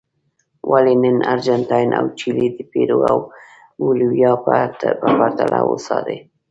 [0.71, 3.17] ولې نن ارجنټاین او چیلي د پیرو او
[3.81, 4.53] بولیویا په
[5.19, 6.17] پرتله هوسا دي.